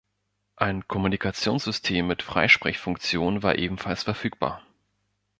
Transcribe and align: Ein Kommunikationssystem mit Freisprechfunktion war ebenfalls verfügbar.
Ein 0.55 0.87
Kommunikationssystem 0.87 2.07
mit 2.07 2.23
Freisprechfunktion 2.23 3.43
war 3.43 3.59
ebenfalls 3.59 4.01
verfügbar. 4.01 4.65